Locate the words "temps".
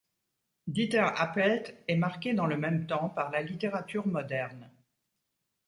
2.87-3.07